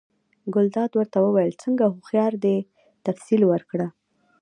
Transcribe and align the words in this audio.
ګلداد 0.53 0.91
ورته 0.95 1.17
وویل: 1.21 1.55
څنګه 1.63 1.85
هوښیار 1.93 2.33
دی، 2.43 2.57
تفصیل 3.05 3.41
ورکړه؟ 3.47 3.87